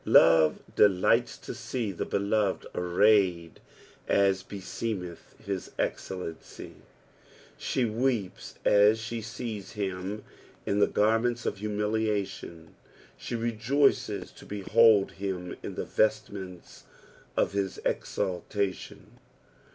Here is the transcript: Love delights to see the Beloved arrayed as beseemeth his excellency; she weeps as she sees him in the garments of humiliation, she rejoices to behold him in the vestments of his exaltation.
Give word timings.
Love 0.03 0.57
delights 0.75 1.37
to 1.37 1.53
see 1.53 1.91
the 1.91 2.05
Beloved 2.07 2.65
arrayed 2.73 3.59
as 4.07 4.41
beseemeth 4.41 5.35
his 5.37 5.69
excellency; 5.77 6.73
she 7.55 7.85
weeps 7.85 8.55
as 8.65 8.97
she 8.99 9.21
sees 9.21 9.73
him 9.73 10.23
in 10.65 10.79
the 10.79 10.87
garments 10.87 11.45
of 11.45 11.59
humiliation, 11.59 12.73
she 13.15 13.35
rejoices 13.35 14.31
to 14.31 14.43
behold 14.43 15.11
him 15.11 15.55
in 15.61 15.75
the 15.75 15.85
vestments 15.85 16.85
of 17.37 17.51
his 17.51 17.79
exaltation. 17.85 19.19